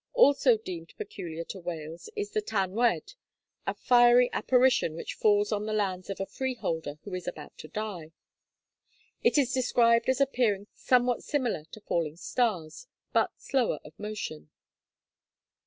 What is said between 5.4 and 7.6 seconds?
on the lands of a freeholder who is about